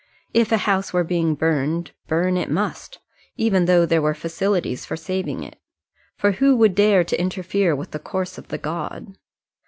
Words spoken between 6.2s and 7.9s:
who would dare to interfere